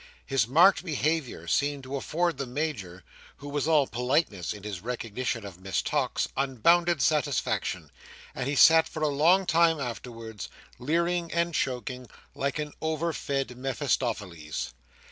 [0.25, 3.03] His marked behaviour seemed to afford the Major
[3.37, 7.91] (who was all politeness in his recognition of Miss Tox) unbounded satisfaction;
[8.33, 13.55] and he sat for a long time afterwards, leering, and choking, like an over fed
[13.55, 14.73] Mephistopheles.